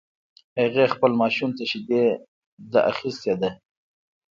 هغې 0.61 0.85
خپل 0.93 1.11
ماشوم 1.21 1.51
ته 1.57 1.63
شیدي 1.69 2.03
ده 2.71 2.79
اخیستی 2.91 3.33
ده 3.41 3.49